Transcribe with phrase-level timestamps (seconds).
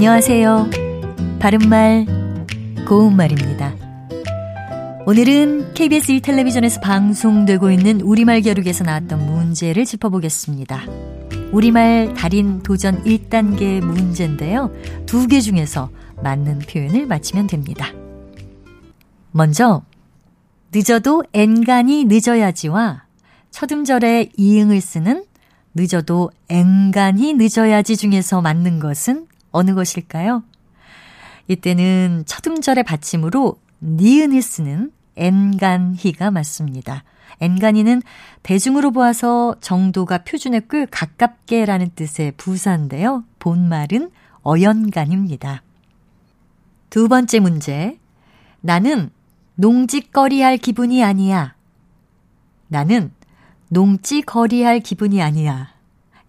[0.00, 0.70] 안녕하세요.
[1.40, 2.06] 바른말,
[2.88, 3.74] 고운말입니다.
[5.04, 10.84] 오늘은 KBS 1텔레비전에서 방송되고 있는 우리말 겨루기에서 나왔던 문제를 짚어보겠습니다.
[11.52, 14.72] 우리말 달인 도전 1단계 문제인데요.
[15.04, 15.90] 두 개 중에서
[16.22, 17.92] 맞는 표현을 맞히면 됩니다.
[19.32, 19.82] 먼저,
[20.72, 23.04] 늦어도 엔간히 늦어야지와
[23.50, 25.24] 첫 음절에 이응을 쓰는
[25.74, 30.42] 늦어도 앵간히 늦어야지 중에서 맞는 것은 어느 것일까요?
[31.48, 37.04] 이때는 첫 음절의 받침으로 니은을 쓰는 엔간히가 맞습니다.
[37.40, 38.02] 엔간히는
[38.42, 43.24] 대중으로 보아서 정도가 표준에 꽤 가깝게라는 뜻의 부사인데요.
[43.38, 44.10] 본말은
[44.42, 45.62] 어연간입니다.
[46.90, 47.98] 두 번째 문제.
[48.60, 49.10] 나는
[49.54, 51.54] 농지거리할 기분이 아니야.
[52.68, 53.12] 나는
[53.68, 55.72] 농지거리할 기분이 아니야.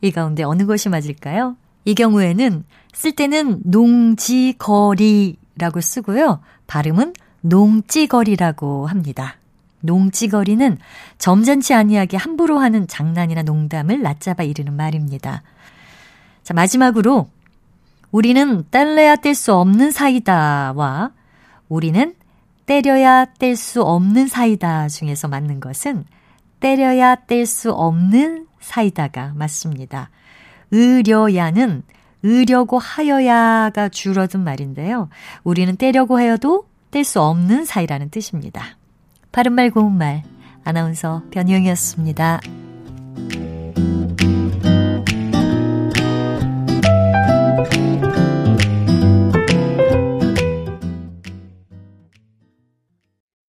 [0.02, 1.56] 이 가운데 어느 것이 맞을까요?
[1.86, 5.36] 이 경우에는 쓸 때는 농지거리라고
[5.82, 6.42] 쓰고요.
[6.68, 9.38] 발음은 농지거리라고 합니다.
[9.82, 10.78] 농지거리는
[11.18, 15.42] 점잖지 아니하게 함부로 하는 장난이나 농담을 낮잡아 이르는 말입니다.
[16.44, 17.30] 자, 마지막으로
[18.12, 21.12] 우리는 뗄래야 뗄 수 없는 사이다와
[21.70, 22.14] 우리는
[22.66, 26.06] 때려야 뗄 수 없는 사이다 중에서 맞는 것은
[26.60, 30.10] 때려야 뗄 수 없는 사이다가 맞습니다.
[30.72, 31.84] 의려야는
[32.24, 35.10] 의려고 하여야가 줄어든 말인데요.
[35.44, 38.78] 우리는 때려고 하여도 뗄 수 없는 사이라는 뜻입니다.
[39.32, 40.24] 바른말 고운말
[40.64, 42.42] 아나운서 변희영이었습니다.